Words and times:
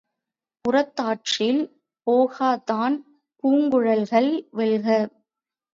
புறத்தாற்றில் 0.65 1.61
போகாதான் 2.07 2.97
பூங்கழல்கள் 3.43 4.31
வெல்க! 4.53 4.87